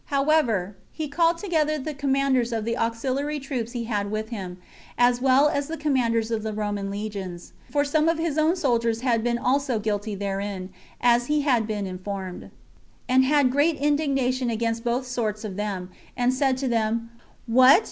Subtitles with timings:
[0.05, 4.57] However, he called together the commanders of the auxiliary troops he had with him,
[4.97, 9.01] as well as the commanders of the Roman legions, [for some of his own soldiers
[9.01, 12.49] had been also guilty herein, as he had been informed,]
[13.07, 17.11] and had great indignation against both sorts of them, and said to them,
[17.45, 17.79] "What!